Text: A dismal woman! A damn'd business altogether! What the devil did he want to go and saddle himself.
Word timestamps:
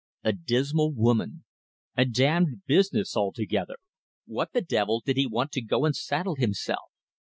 A 0.23 0.33
dismal 0.33 0.91
woman! 0.93 1.43
A 1.95 2.05
damn'd 2.05 2.63
business 2.65 3.15
altogether! 3.15 3.75
What 4.25 4.51
the 4.51 4.61
devil 4.61 4.99
did 5.05 5.15
he 5.15 5.27
want 5.27 5.51
to 5.51 5.61
go 5.61 5.85
and 5.85 5.95
saddle 5.95 6.37
himself. 6.37 6.89